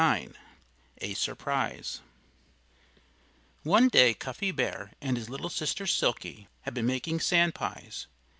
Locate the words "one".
3.61-3.87